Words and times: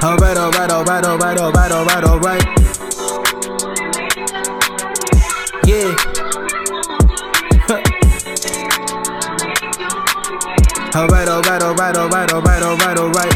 Alright, 0.00 0.36
alright, 0.38 0.70
alright, 0.70 1.04
alright, 1.04 1.38
alright, 1.38 1.72
alright, 1.72 2.04
alright. 2.04 2.44
Yeah. 5.66 5.90
alright, 10.94 11.28
alright, 11.28 11.62
alright, 11.62 11.96
alright, 11.96 12.32
alright, 12.32 12.62
alright, 12.62 12.98
alright. 12.98 13.34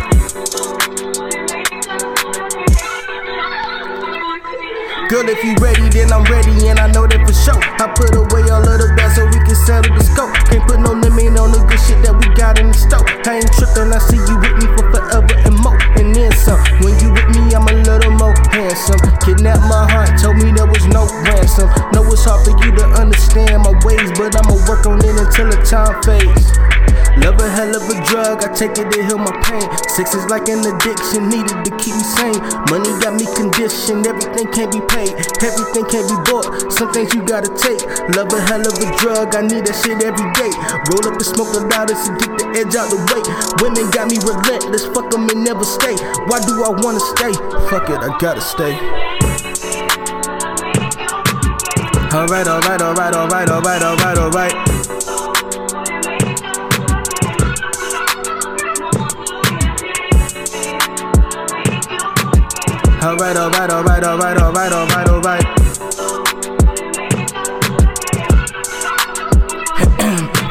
Girl, 5.11 5.29
if 5.29 5.43
you 5.43 5.55
ready, 5.61 5.89
then 5.91 6.13
I'm 6.13 6.23
ready, 6.25 6.69
and 6.69 6.79
I 6.79 6.87
know 6.93 7.09
that 7.09 7.27
for 7.27 7.35
sure. 7.35 7.59
I 7.59 7.93
put 7.93 8.15
away 8.15 8.49
all 8.51 8.63
of 8.63 8.79
the 8.79 8.95
bad 8.97 9.17
so 9.17 9.27
we 9.27 9.45
can 9.45 9.57
settle 9.67 10.02
When 16.83 16.99
you 16.99 17.13
with 17.15 17.29
me, 17.31 17.55
I'm 17.55 17.63
a 17.69 17.75
little 17.87 18.11
more 18.19 18.35
handsome. 18.51 18.99
Kidnapped 19.23 19.63
my 19.71 19.87
heart, 19.91 20.19
told 20.19 20.37
me 20.37 20.51
there 20.51 20.67
was 20.67 20.85
no 20.89 21.07
ransom. 21.23 21.71
Know 21.95 22.03
it's 22.11 22.25
hard 22.25 22.45
for 22.45 22.51
you 22.59 22.75
to 22.75 22.85
understand 22.99 23.63
my 23.63 23.71
ways, 23.87 24.11
but 24.19 24.35
I'ma 24.35 24.59
work 24.67 24.87
on 24.87 24.99
it 24.99 25.15
until 25.15 25.47
the 25.47 25.63
time 25.63 26.03
fades. 26.03 26.72
Hell 27.53 27.69
of 27.77 27.85
a 27.85 27.97
drug, 28.09 28.41
I 28.41 28.49
take 28.57 28.81
it 28.81 28.89
to 28.89 28.99
heal 29.05 29.21
my 29.21 29.29
pain. 29.45 29.61
Sex 29.93 30.17
is 30.17 30.25
like 30.33 30.49
an 30.49 30.65
addiction, 30.65 31.29
needed 31.29 31.61
to 31.69 31.73
keep 31.77 31.93
me 31.93 32.01
sane. 32.17 32.41
Money 32.73 32.89
got 32.97 33.13
me 33.13 33.29
conditioned, 33.29 34.09
everything 34.09 34.49
can't 34.57 34.73
be 34.73 34.81
paid, 34.89 35.13
everything 35.45 35.85
can't 35.85 36.09
be 36.09 36.17
bought. 36.25 36.49
Some 36.73 36.89
things 36.97 37.13
you 37.13 37.21
gotta 37.21 37.53
take. 37.53 37.85
Love 38.17 38.33
a 38.33 38.41
hell 38.49 38.65
of 38.65 38.73
a 38.73 38.89
drug, 38.97 39.37
I 39.37 39.45
need 39.45 39.69
that 39.69 39.77
shit 39.85 40.01
every 40.01 40.29
day. 40.33 40.49
Roll 40.89 41.05
up 41.05 41.21
and 41.21 41.29
smoke 41.29 41.53
the 41.53 41.69
loudest 41.69 42.09
to 42.09 42.17
get 42.17 42.33
the 42.41 42.47
edge 42.57 42.73
out 42.73 42.89
the 42.89 42.97
way. 43.13 43.21
Women 43.61 43.85
got 43.93 44.09
me 44.09 44.17
relentless, 44.25 44.89
fuck 44.89 45.13
them 45.13 45.29
and 45.29 45.45
never 45.45 45.69
stay. 45.69 45.93
Why 46.33 46.41
do 46.49 46.65
I 46.65 46.73
wanna 46.73 47.05
stay? 47.05 47.37
Fuck 47.69 47.93
it, 47.93 48.01
I 48.01 48.17
gotta 48.17 48.41
stay. 48.41 48.81
Alright, 52.17 52.49
alright, 52.49 52.81
alright, 52.81 53.13
alright, 53.13 53.49
alright, 53.49 53.83
alright, 53.83 54.19
alright. 54.19 55.02
Alright, 63.33 63.71
alright, 63.71 64.05
alright, 64.05 64.37
alright, 64.37 64.73
alright, 64.73 65.09
alright. 65.09 65.45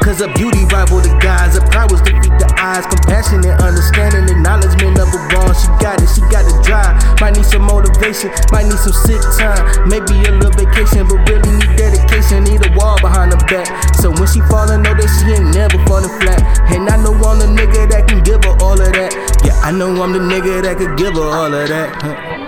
Cause 0.02 0.20
a 0.20 0.26
beauty 0.34 0.66
rival 0.66 0.98
the 0.98 1.14
guys, 1.22 1.54
a 1.54 1.62
pride 1.70 1.92
was 1.94 2.02
defeat 2.02 2.34
the 2.42 2.50
eyes. 2.58 2.82
Compassionate, 2.90 3.54
understanding, 3.62 4.26
acknowledgement 4.26 4.98
of 4.98 5.06
a 5.14 5.20
wrong. 5.30 5.54
She 5.54 5.70
got 5.78 6.02
it, 6.02 6.10
she 6.10 6.26
got 6.26 6.42
the 6.42 6.58
drive. 6.66 6.98
Might 7.22 7.38
need 7.38 7.46
some 7.46 7.62
motivation, 7.62 8.34
might 8.50 8.66
need 8.66 8.82
some 8.82 8.98
sick 9.06 9.22
time. 9.38 9.62
Maybe 9.86 10.18
a 10.26 10.34
little 10.34 10.50
vacation, 10.58 11.06
but 11.06 11.22
really 11.30 11.54
need 11.54 11.78
dedication. 11.78 12.42
Need 12.50 12.66
a 12.66 12.70
wall 12.74 12.98
behind 12.98 13.30
her 13.30 13.42
back. 13.46 13.70
So 14.02 14.10
when 14.10 14.26
she 14.26 14.42
fallin', 14.50 14.82
know 14.82 14.90
that 14.90 15.06
she 15.06 15.38
ain't 15.38 15.54
never 15.54 15.78
falling 15.86 16.10
flat. 16.18 16.42
And 16.74 16.90
I 16.90 16.98
know 16.98 17.14
I'm 17.14 17.38
the 17.38 17.46
nigga 17.46 17.86
that 17.94 18.10
can 18.10 18.26
give 18.26 18.42
her 18.42 18.58
all 18.58 18.74
of 18.74 18.90
that. 18.90 19.14
Yeah, 19.46 19.54
I 19.62 19.70
know 19.70 19.94
I'm 20.02 20.10
the 20.10 20.18
nigga 20.18 20.66
that 20.66 20.82
could 20.82 20.98
give 20.98 21.14
her 21.14 21.30
all 21.30 21.54
of 21.54 21.68
that. 21.70 21.94
Huh. 22.02 22.41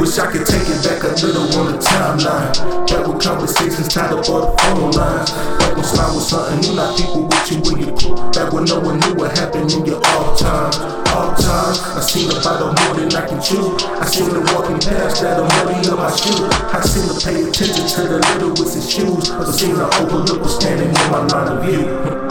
Wish 0.00 0.16
I 0.18 0.32
could 0.32 0.46
take 0.46 0.64
it 0.64 0.80
back 0.80 1.04
a 1.04 1.12
little 1.20 1.44
on 1.60 1.72
the 1.72 1.78
timeline. 1.78 2.56
Back 2.88 3.06
with 3.06 3.20
conversations 3.20 3.86
tied 3.86 4.10
up 4.10 4.26
all 4.30 4.48
the 4.48 4.56
phone 4.56 4.90
lines. 4.96 5.30
Back 5.30 5.76
when 5.76 5.84
slime 5.84 6.14
was 6.14 6.26
something 6.26 6.60
new, 6.64 6.74
not 6.74 6.96
people 6.96 7.28
with 7.28 7.52
you 7.52 7.60
when 7.60 7.76
you 7.84 7.92
crew. 7.92 8.16
Back 8.32 8.50
when 8.50 8.64
no 8.64 8.80
one 8.80 8.98
knew 8.98 9.12
what 9.20 9.36
happened 9.36 9.70
in 9.70 9.84
your 9.84 10.00
off 10.00 10.40
time. 10.40 10.72
All 11.12 11.36
time, 11.36 11.76
I 11.92 12.00
seen 12.00 12.32
the 12.32 12.40
bottle 12.40 12.72
more 12.72 12.96
than 12.96 13.12
I 13.12 13.28
can 13.28 13.44
chew. 13.44 13.76
I 14.00 14.06
seen 14.08 14.32
the 14.32 14.40
walking 14.56 14.80
past 14.80 15.20
that 15.20 15.36
a 15.36 15.44
muddy 15.44 15.84
of 15.84 15.98
my 16.00 16.08
shoe. 16.16 16.48
I 16.48 16.80
seen 16.80 17.04
the 17.04 17.20
pay 17.20 17.44
attention 17.44 17.84
to 17.84 18.00
the 18.08 18.18
little 18.24 18.56
with 18.56 18.72
his 18.72 18.88
shoes. 18.88 19.28
I 19.28 19.44
seen 19.52 19.76
the 19.76 19.84
overlook 20.00 20.48
standing 20.48 20.88
in 20.88 21.10
my 21.12 21.28
line 21.28 21.52
of 21.52 21.60
view. 21.60 22.29